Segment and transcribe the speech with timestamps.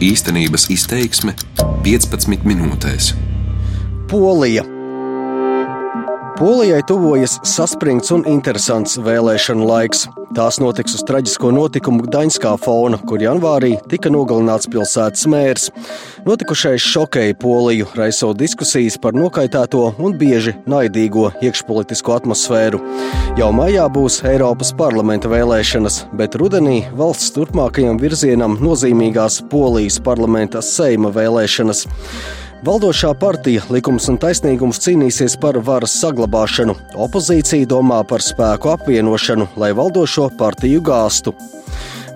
[0.00, 1.34] Īstenības izteiksme
[1.84, 3.10] 15 minūtēs.
[4.08, 4.79] Polija.
[6.40, 10.06] Polijai tuvojas saspringts un interesants vēlēšanu laiks.
[10.32, 15.68] Tās notiks uz traģisko notikumu Gdaņskā fona, kur janvārī tika nogalināts pilsētas mērs.
[16.24, 22.80] Notikušais šokēja Poliju, raisot diskusijas par nokaitēto un bieži naidīgo iekšpolitisko atmosfēru.
[23.36, 31.12] Jau maijā būs Eiropas parlamenta vēlēšanas, bet rudenī valsts turpmākajam virzienam nozīmīgās Polijas parlamenta seima
[31.12, 31.84] vēlēšanas.
[32.60, 36.74] Valdošā partija Likums un taisnīgums cīnīsies par varas saglabāšanu,
[37.06, 41.32] opozīcija domā par spēku apvienošanu, lai valdošo partiju gāstu.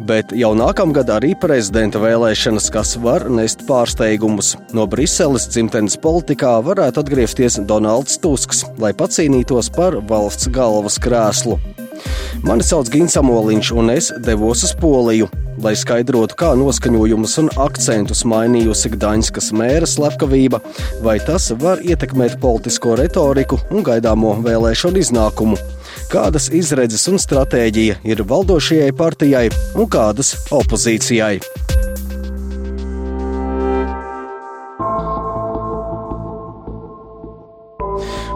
[0.05, 4.53] Bet jau nākamgad arī prezidenta vēlēšanas, kas var nest pārsteigumus.
[4.77, 11.56] No Briseles dzimtenes politikā varētu atgriezties Donalds Tusks, lai pacīnītos par valsts galvas krēslu.
[12.45, 15.31] Mani sauc Gins Amoliņš, un es devos uz Poliju,
[15.65, 20.61] lai skaidrotu, kā noskaņojumus un akcentus mainījusi Gdaņskas mēra slepkavība,
[21.05, 25.59] vai tas var ietekmēt politisko retoriku un gaidāmo vēlēšanu iznākumu.
[26.12, 31.39] Kādas izredzes un stratēģija ir valdošajai partijai un kādas opozīcijai?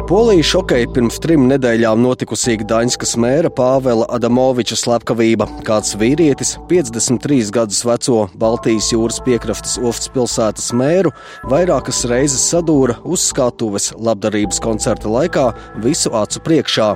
[0.09, 5.45] Polija šokēja pirms trim nedēļām notikusī Daņskas mēra Pāvela Adamoviča slepkavība.
[5.67, 11.13] Kāds vīrietis, 53 gadus veco Baltijas jūras piekrastes ostas pilsētas mēru,
[11.53, 15.51] vairākas reizes sadūra uz skatuves labdarības koncerta laikā
[15.85, 16.95] visu acu priekšā.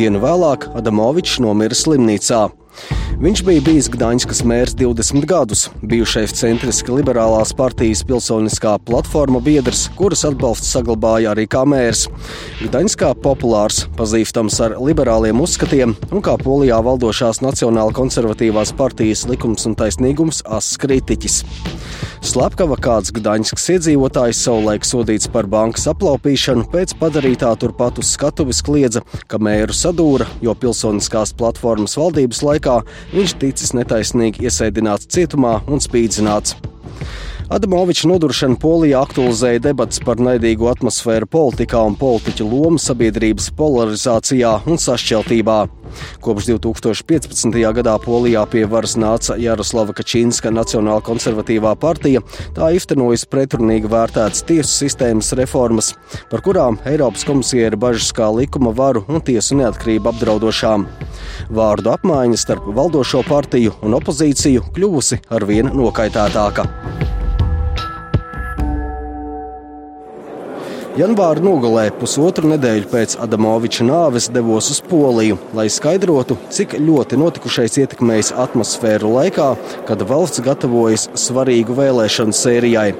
[0.00, 2.46] Dienu vēlāk Adamovičs nomira slimnīcā.
[3.16, 10.26] Viņš bija bijis Gdaņskas mērs 20 gadus, bijušais centriski liberālās partijas pilsoniskā platforma biedrs, kuras
[10.28, 12.06] atbalsts saglabāja arī kā mērs.
[12.60, 19.78] Gdaņskā populārs, pazīstams ar liberāliem uzskatiem un kā polijā valdošās Nacionāla konservatīvās partijas likums un
[19.80, 21.40] taisnīgums asks kritiķis.
[22.26, 29.04] Slepkava kāds Gdaņskas iedzīvotājs savulaik sodīts par bankas aplaupīšanu, pēc padarītā turpat uz skatuves kliedza,
[29.30, 32.80] ka mēru sadūra, jo pilsoniskās platformas valdības laikā
[33.14, 36.58] viņš ticis netaisnīgi iesēdināts cietumā un spīdzināts.
[37.46, 44.80] Adamoviča noduršana Polijā aktualizēja debats par naidīgu atmosfēru politikā un politiķu lomu sabiedrības polarizācijā un
[44.82, 45.58] sašķeltībā.
[46.26, 47.54] Kopš 2015.
[47.78, 52.24] gadā Polijā pie varas nāca Jaroslava Kačinska Nacionāla konservatīvā partija,
[52.58, 55.94] tā iztenojas pretrunīgi vērtētas tiesu sistēmas reformas,
[56.32, 60.90] par kurām Eiropas komisija ir bažas kā likuma varu un tiesu neatkarību apdraudošām.
[61.54, 66.66] Vārdu apmaiņa starp valdošo partiju un opozīciju kļuvusi arvien nokaitētāka.
[70.96, 77.76] Janvāra nogalē pusotru nedēļu pēc Adamoviča nāves devos uz Poliju, lai skaidrotu, cik ļoti notikušais
[77.82, 79.50] ietekmējis atmosfēru laikā,
[79.84, 82.94] kad valsts gatavojas svarīgu vēlēšanu sērijai.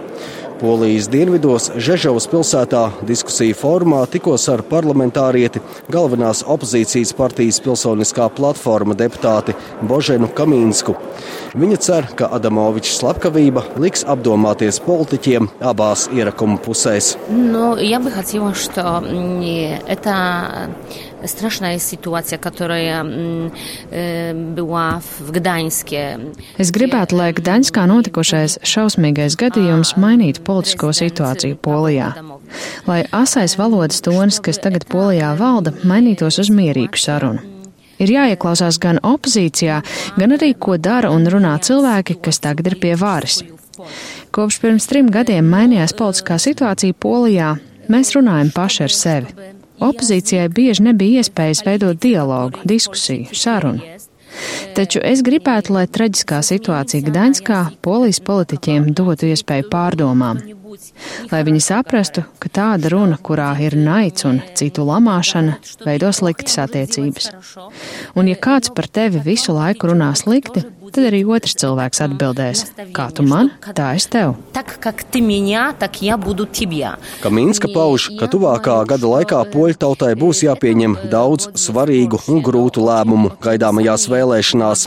[0.57, 5.61] Polijas dienvidos Žežavas pilsētā diskusiju formā tikos ar parlamentārieti
[5.93, 9.53] galvenās opozīcijas partijas pilsoniskā platforma deputāti
[9.85, 10.95] Boženu Kamīnsku.
[11.61, 17.15] Viņa cer, ka Adamoviča slepkavība liks apdomāties politiķiem abās ierakuma pusēs.
[17.29, 17.75] No,
[21.27, 23.51] Straszna jest sytuacja, która mm,
[23.93, 26.19] e, była w Gdańskie.
[26.59, 32.13] Es gribētu, lai Gdaņskā notikušais šausmīgais gadījums mainītu politisko situāciju Polijā.
[32.87, 37.43] Lai asais valodas tonis, kas tagad Polijā valda, mainītos uz mierīgu sarunu.
[37.99, 39.81] Ir jāieklausās gan opozīcijā,
[40.21, 43.41] gan arī, ko dara un runā cilvēki, kas tagad ir pie varas.
[44.31, 47.55] Kopš pirms trim gadiem mainījās politiskā situācija Polijā,
[47.93, 49.56] mēs runājam paši ar sevi.
[49.83, 53.97] Opozīcijai bieži nebija iespējas veidot dialogu, diskusiju, sarunu.
[54.77, 60.43] Taču es gribētu, lai traģiskā situācija Gdaņskā polijas politiķiem dotu iespēju pārdomām,
[61.31, 65.57] lai viņi saprastu, ka tāda runa, kurā ir naids un citu lamāšana,
[65.87, 67.31] veido sliktas attiecības.
[68.17, 70.67] Un ja kāds par tevi visu laiku runā slikti,
[70.97, 72.65] tad arī otrs cilvēks atbildēs:
[72.97, 74.35] Kā tu man, tā es tev.
[77.23, 83.35] Kaminska pauž, ka tuvākā gada laikā poļu tautai būs jāpieņem daudz svarīgu un grūtu lēmumu.
[83.45, 84.87] gaidāmajās vēlēšanās.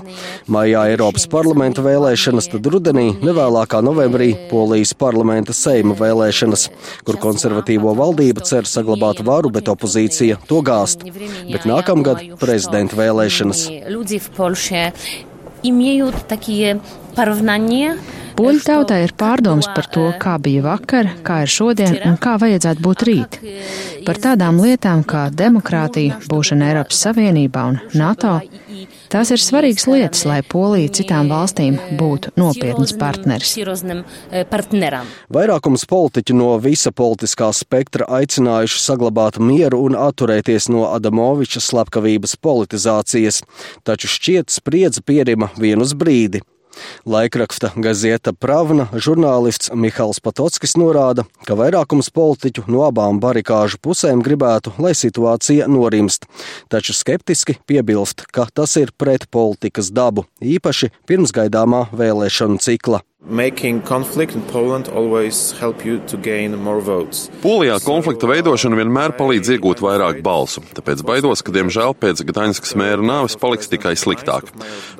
[0.49, 6.67] Maijā Eiropas parlamenta vēlēšanas, tad rudenī, nevēlākā novembrī, Polijas parlamenta seima vēlēšanas,
[7.05, 11.05] kur konservatīvo valdība cer saglabāt varu, bet opozīcija to gāst.
[11.49, 13.65] Bet nākamgad prezidenta vēlēšanas
[15.63, 16.79] имеют такие
[17.15, 17.97] поравнания.
[18.39, 22.85] Poļu tautai ir pārdomas par to, kā bija vakar, kā ir šodien un kā vajadzētu
[22.85, 23.39] būt rīt.
[24.07, 28.37] Par tādām lietām kā demokrātija, būšana Eiropas Savienībā un NATO,
[29.09, 33.55] Tās ir svarīgas lietas, lai Polija citām valstīm būtu nopietns partneris.
[35.33, 43.41] Vairākums politiķu no visa politiskā spektra aicinājuši saglabāt mieru un atturēties no Adamoviča slepkavības politizācijas,
[43.81, 46.45] taču šķiet spriedze pierima vienus brīdi.
[47.09, 54.73] Laikraksta Gazieta Pravna žurnālists Mihāls Patockis norāda, ka vairākums politiķu no abām barikāžu pusēm gribētu,
[54.79, 56.29] lai situācija norimst,
[56.71, 63.03] taču skeptiski piebilst, ka tas ir pret politikas dabu, īpaši pirms gaidāmā vēlēšanu cikla.
[67.43, 73.03] Polijā konflikta veidošana vienmēr palīdz iegūt vairāk balsu, tāpēc baidos, ka diemžēl pēc Gdaņskas mēra
[73.03, 74.47] nāves paliks tikai sliktāk.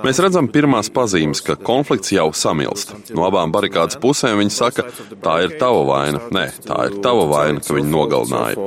[0.04, 2.92] Mēs redzam pirmās pazīmes, ka konflikts jau samilst.
[3.16, 4.89] No abām barikādas pusēm viņi saka,
[5.24, 6.19] tā ir tava vaina.
[6.36, 8.60] Nē, tā ir tava vaina, ka viņi nogalināja.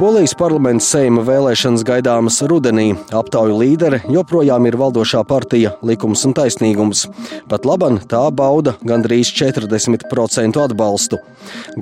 [0.00, 2.94] Polijas parlamenta seima vēlēšanas gaidāmas rudenī.
[3.12, 7.02] Aptauju līdere joprojām ir valdošā partija Likums un taisnīgums.
[7.50, 11.18] Pat laban tā bauda gandrīz 40% atbalstu.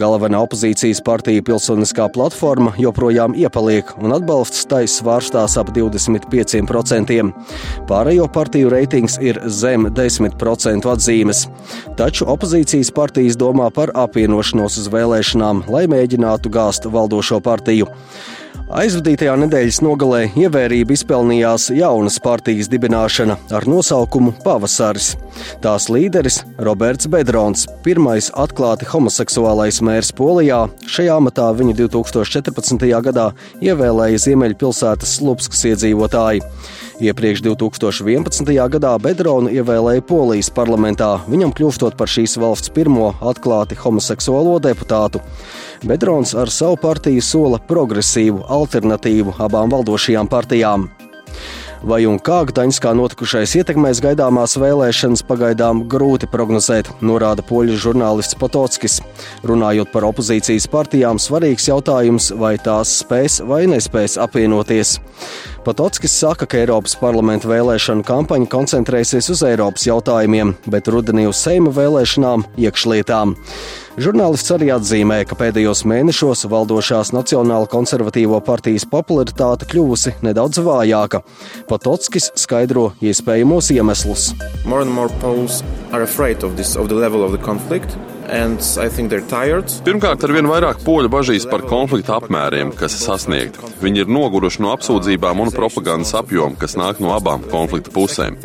[0.03, 7.31] Galvenā opozīcijas partija Pilsoniskā platforma joprojām iepaliek, un atbalsts tai svārstās ap 25%.
[7.87, 11.45] Pārējo partiju reitings ir zem 10% atzīmes.
[11.95, 17.87] Taču opozīcijas partijas domā par apvienošanos uz vēlēšanām, lai mēģinātu gāzt valdošo partiju.
[18.69, 25.15] Aizvadītajā nedēļas nogalē ievērību izpelnījās jaunas partijas dibināšana ar nosaukumu Pavasaris.
[25.65, 32.85] Tās līderis Roberts Bedrons, pirmais atklāti homoseksuālais mērs Polijā, šajā amatā viņu 2014.
[33.09, 33.31] gadā
[33.65, 36.45] ievēlēja Ziemeļpilsētas Slupskas iedzīvotāji.
[36.99, 38.53] Iepriekš 2011.
[38.75, 45.23] gadā Bedronu ievēlēja Polijas parlamentā, viņam kļūstot par šīs valsts pirmo atklāti homoseksuālo deputātu.
[45.87, 50.89] Bedrons ar savu partiju sola progresīvu alternatīvu abām valdošajām partijām.
[51.87, 58.99] Vai un kā Gdaņskā notikušais ietekmēs gaidāmās vēlēšanas, pagaidām grūti prognozēt, norāda poļu žurnālists Potockis.
[59.47, 64.97] Runājot par opozīcijas partijām, svarīgs jautājums, vai tās spēs vai nespēs apvienoties.
[65.63, 71.71] Patockis saka, ka Eiropas parlamenta vēlēšanu kampaņa koncentrēsies uz Eiropas jautājumiem, bet rudenī uz Seima
[71.71, 73.39] vēlēšanām iekšlietām.
[73.99, 81.25] Žurnālists arī atzīmē, ka pēdējos mēnešos valdošās Nacionāla konservatīvo partijas popularitāte kļuvusi nedaudz vājāka.
[81.67, 84.29] Patotskis skaidro iespējamos iemeslus.
[84.63, 85.11] More and more
[89.83, 93.75] Pirmkārt, ar vien vairāk poļu bažīs par konflikta apmēriem, kas sasniegti.
[93.83, 98.39] Viņi ir noguruši no apsūdzībām un propagandas apjoma, kas nāk no abām konflikta pusēm.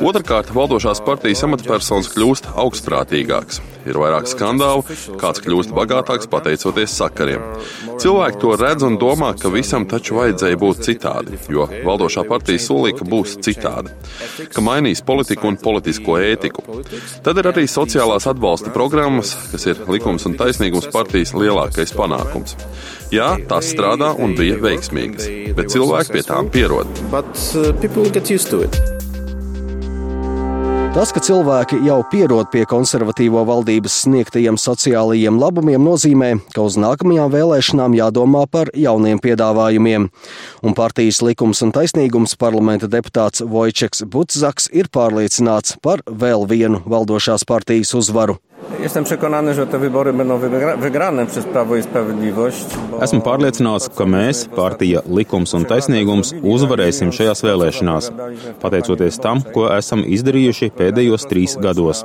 [0.00, 3.75] Otrakārt, valdošās partijas amatpersonas kļūst augstprātīgāks.
[3.86, 4.84] Ir vairāk skandālu,
[5.20, 7.44] kāds kļūst bagātāks pateicoties sakariem.
[8.02, 13.00] Cilvēki to redz un domā, ka visam taču vajadzēja būt citādi, jo valdošā partija solīja,
[13.00, 13.94] ka būs citādi,
[14.52, 16.66] ka mainīs politiku un politisko ētiku.
[17.24, 22.56] Tad ir arī sociālās atbalsta programma programmas, kas ir likums un taisnīgums partijas lielākais panākums.
[23.12, 25.28] Jā, tās strādā un bija veiksmīgas,
[25.58, 26.90] bet cilvēki pie tām pierod.
[27.12, 28.95] But, uh,
[30.96, 37.34] Tas, ka cilvēki jau pierod pie konservatīvo valdības sniegtajiem sociālajiem labumiem, nozīmē, ka uz nākamajām
[37.34, 40.08] vēlēšanām jādomā par jauniem piedāvājumiem.
[40.64, 47.44] Un partijas likums un taisnīgums parlamenta deputāts Vojčeks Butzaks ir pārliecināts par vēl vienu valdošās
[47.44, 48.40] partijas uzvaru.
[48.82, 50.38] Jestem przekonany, że te wybory będą
[50.78, 52.64] wygrane przez Prawo i Sprawiedliwość.
[53.00, 58.08] Esmu pārliecināts, ka mēs, partija Likums un Taisnīgums, uzvarēsim šajās vēlēšanās,
[58.62, 62.04] pateicoties tam, ko esam izdarījuši pēdējos trīs gados.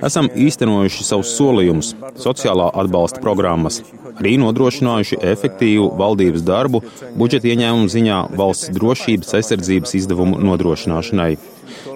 [0.00, 1.92] Esam īstenojuši savus solījumus,
[2.24, 3.82] sociālā atbalsta programmas,
[4.16, 6.82] arī nodrošinājuši efektīvu valdības darbu
[7.16, 11.34] budžeta ieņēmumu ziņā valsts drošības aizsardzības izdevumu nodrošināšanai.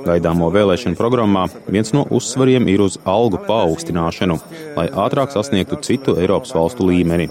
[0.06, 4.38] Gaidāmo vēlēšanu programmā viens no uzsvariem ir uz algu paaugstināšanu,
[4.76, 7.28] lai ātrāk sasniegtu citu Eiropas valstu līmeni.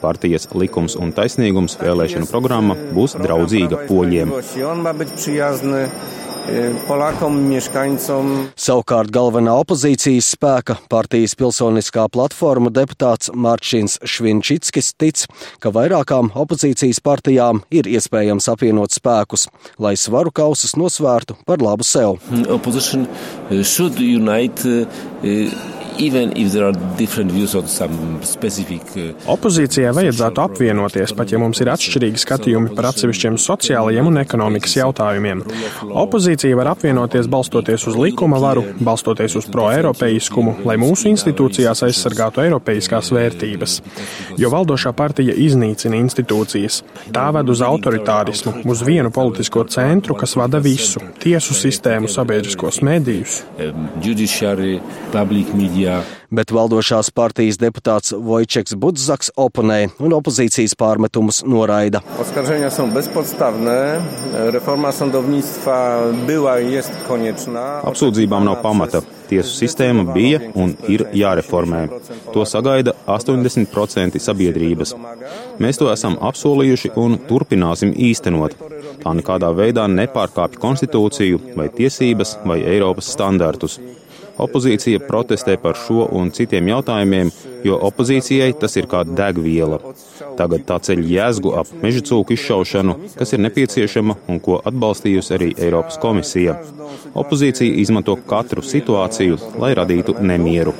[0.00, 4.34] Partijas likums un taisnīgums vēlēšanu programma būs draudzīga poļiem.
[6.86, 8.28] Polakom, mieszkańcom.
[8.54, 15.24] Savukārt galvenā opozīcijas spēka partijas pilsoniskā platforma deputāts Mārčins Švinčickis tic,
[15.58, 19.48] ka vairākām opozīcijas partijām ir iespējams apvienot spēkus,
[19.82, 22.20] lai svaru kausus nosvērtu par labu sev.
[22.46, 23.08] Opposition
[23.62, 24.86] should unite
[29.32, 35.42] Opozīcijai vajadzētu apvienoties, pat ja mums ir atšķirīgi skatījumi par atsevišķiem sociālajiem un ekonomikas jautājumiem.
[35.88, 43.12] Opozīcija var apvienoties balstoties uz likuma varu, balstoties uz pro-eiropeiskumu, lai mūsu institūcijās aizsargātu eiropeiskās
[43.16, 43.78] vērtības.
[44.40, 46.82] Jo valdošā partija iznīcina institūcijas.
[47.14, 53.42] Tā ved uz autoritārismu, uz vienu politisko centru, kas vada visu- tiesu sistēmu, sabiedriskos medijus.
[56.30, 62.02] Bet valdošās partijas deputāts Vojčeks Budzaks oponē un opozīcijas pārmetumus noraida.
[62.20, 64.00] Oskarżenia są bezpodstawne.
[64.56, 67.82] Reforma sądownictwa była i jest konieczna.
[67.84, 69.02] Apsūdzībām nav pamata.
[69.26, 71.80] Tiesu sistēma bija un ir jāreformē.
[72.34, 74.94] To sagaida 80% sabiedrības.
[75.58, 78.54] Mēs to esam apsolījuši un turpināsim īstenot.
[79.02, 83.80] Tā nekādā veidā nepārkāpj konstitūciju vai tiesības vai Eiropas standartus.
[84.38, 87.30] Opozīcija protestē par šo un citiem jautājumiem,
[87.64, 89.78] jo opozīcijai tas ir kā degviela.
[90.36, 95.52] Tagad tā ceļ jēzgu ap meža cūku izšaušanu, kas ir nepieciešama un ko atbalstījusi arī
[95.56, 96.58] Eiropas komisija.
[97.16, 100.76] Opozīcija izmanto katru situāciju, lai radītu nemieru.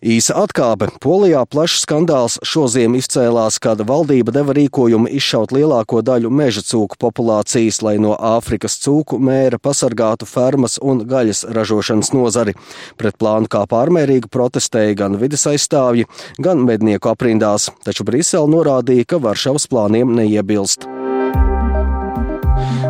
[0.00, 0.86] Īsa atkāpe.
[1.04, 7.82] Polijā plašs skandāls šoziem izcēlās, kad valdība deva rīkojumu izšaut lielāko daļu meža cūku populācijas,
[7.84, 12.56] lai no Āfrikas cūku mēra pasargātu fermas un gaļas ražošanas nozari.
[12.96, 16.08] Pret plānu kā pārmērīgi protestēja gan vides aizstāvji,
[16.40, 20.88] gan mednieku aprindās, taču Brisele norādīja, ka Varšavas plāniem neiebilst.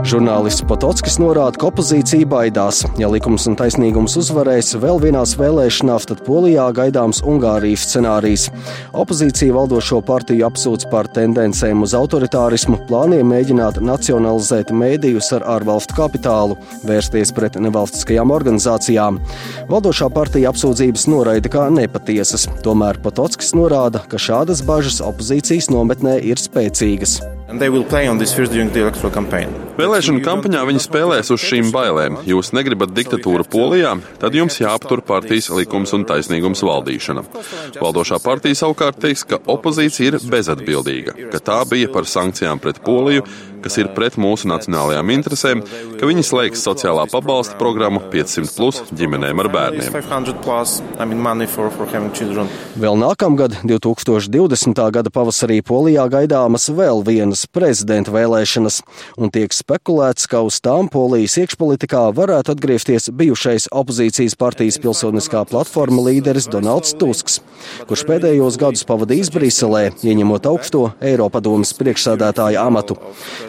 [0.01, 2.81] Žurnālists Pototskis norāda, ka opozīcija baidās.
[2.97, 8.47] Ja likums un taisnīgums uzvarēs vēl vienās vēlēšanās, tad Polijā gaidāms Ungārijas scenārijs.
[8.97, 16.57] Opozīcija valdošo partiju apsūdz par tendencēm uz autoritārismu, plāniem mēģināt nacionalizēt mēdījus ar ārvalstu kapitālu,
[16.89, 19.21] vērsties pret nevalstiskajām organizācijām.
[19.69, 26.41] Valdošā partija apsūdzības noraida kā nepatiesas, tomēr Pototskis norāda, ka šādas bažas opozīcijas nometnē ir
[26.41, 27.21] spēcīgas.
[29.75, 32.21] Vēlēšanu kampaņā viņi spēlēs uz šīm bailēm.
[32.29, 37.25] Jūs negribat diktatūru Polijā, tad jums jāaptur partijas likums un taisnīgums valdīšana.
[37.81, 43.27] Valdošā partija savukārt teiks, ka opozīcija ir bezatbildīga, ka tā bija par sankcijām pret Poliju,
[43.65, 45.63] kas ir pret mūsu nacionālajām interesēm,
[46.01, 49.91] ka viņi slēgs sociālā pabalsta programmu 500 plus ģimenēm ar bērniem.
[52.81, 54.83] Vēl nākamgad, 2020.
[54.95, 58.81] gada pavasarī, Polijā gaidāmas vēl vienas prezidenta vēlēšanas,
[59.21, 66.05] un tiek spekulēts, ka uz tām Polijas iekšpolitikā varētu atgriezties bijušais opozīcijas partijas pilsoniskā platforma
[66.09, 67.41] līderis Donalds Tusks,
[67.89, 72.97] kurš pēdējos gadus pavadījis Briselē, ieņemot augsto Eiropadomas priekšsādātāja amatu.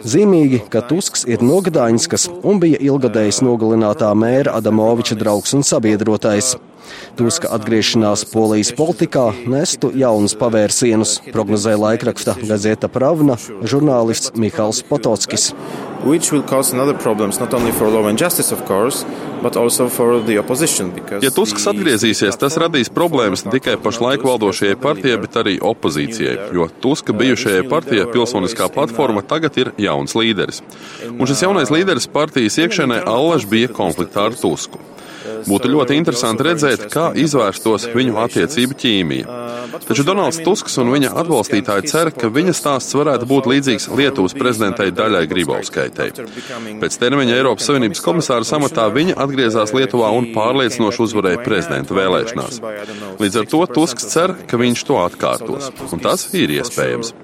[0.02, 6.56] Zīmīgi, ka Tusks ir no Gdaņskas un bija ilgadējs nogalinātā mēra Adamoviča draugs un sabiedrotais.
[7.16, 13.36] Tuska atgriešanās Polijas politikā nestu jaunus pavērsienus, prognozēja laikraksta Gazeta Pravna
[13.68, 15.52] žurnālists Mihāls Potockis.
[16.02, 19.04] Which will cause another problems not only for law and justice, of course,
[19.42, 20.90] but also for the opposition.
[21.22, 26.66] Ja Tusks atgriezīsies, tas radīs problēmas ne tikai pašlaik valdošajai partijai, bet arī opozīcijai, jo
[26.82, 30.62] Tuska bijušajai partijai pilsoniskā platforma tagad ir jauns līderis.
[31.12, 34.82] Un šis jaunais līderis partijas iekšēnē allaž bija konfliktā ar Tusku.
[35.46, 39.38] Būtu ļoti interesanti redzēt, kā izvērstos viņu attiecību ķīmija.
[39.86, 44.92] Taču Donalds Tusks un viņa atbalstītāji cer, ka viņa stāsts varētu būt līdzīgs Lietuvas prezidentei
[44.94, 46.10] Daļai Grybauskaitei.
[46.82, 52.60] Pēc termiņa Eiropas Savienības komisāra samatā viņa atgriezās Lietuvā un pārliecinoši uzvarēja prezidenta vēlēšanās.
[53.22, 57.14] Līdz ar to Tusks cer, ka viņš to atkārtos, un tas ir iespējams.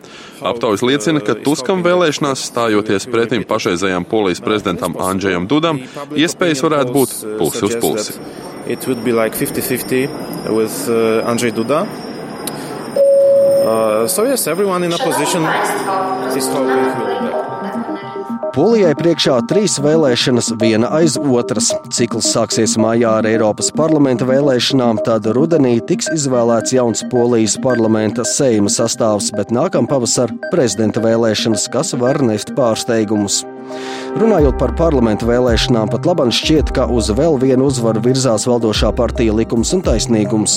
[0.43, 5.81] Aptaujas liecina, ka Tuskam vēlēšanās stājoties pretim pašreizējām polijas prezidentam Andžejam Dudam,
[6.15, 8.19] iespējas varētu būt pusi uz pusi.
[8.69, 11.87] It would be like 50-50 with uh, Andrzej Duda.
[13.69, 15.43] Uh, so yes, everyone in opposition
[16.37, 17.48] is hoping he will be back.
[18.59, 21.69] Polijai priekšā trīs vēlēšanas, viena aiz otras.
[21.95, 28.73] Cikls sāksies mājā ar Eiropas parlamenta vēlēšanām, tad rudenī tiks izvēlēts jauns Polijas parlamenta seima
[28.75, 33.45] sastāvs, bet nākamā pavasara prezidenta vēlēšanas, kas var nest pārsteigumus.
[34.17, 39.35] Runājot par parlamentu vēlēšanām, pat labam šķiet, ka uz vēl vienu uzvaru virzās valdošā partija
[39.37, 40.55] likums un taisnīgums.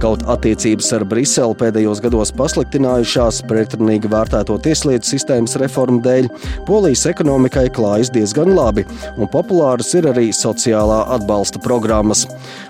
[0.00, 6.30] Kaut attiecības ar Briseli pēdējos gados pasliktinājušās pretrunīgi vērtēto tieslietu sistēmas reformu dēļ,
[6.64, 8.86] Polijas ekonomikai klājas diezgan labi,
[9.18, 12.24] un populāras ir arī sociālā atbalsta programmas.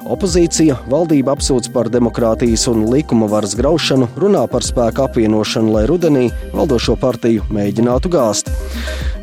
[0.04, 6.26] Opozīcija valdība apsūdz par demokrātijas un likuma varas graušanu, runā par spēku apvienošanu, lai rudenī
[6.52, 8.50] valdošo partiju mēģinātu gāzt.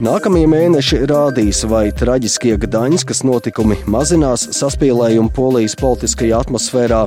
[0.01, 7.01] Nākamie mēneši rādīs, vai traģiskie Gdaņskas notikumi mazinās saspīlējumu polijas politiskajā atmosfērā,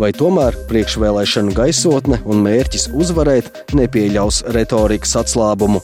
[0.00, 5.82] vai tomēr priekšvēlēšanu gaisotne un mērķis uzvarēt nepieļaus retorikas atslābumu.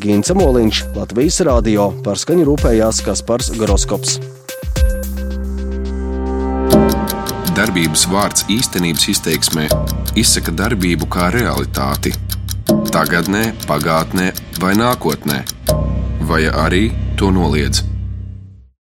[0.00, 4.18] Ginca Moliņš, Latvijas Rādio, par skaņu rūpējās Kaspars Groskops.
[7.58, 9.66] Darbības vārds īstenības izteiksmē
[10.18, 12.14] izsaka darbību kā realitāti.
[12.90, 14.30] Tagatnē, pagātnē
[14.62, 15.42] vai nākotnē,
[16.30, 16.84] vai arī
[17.18, 17.89] to noliedz.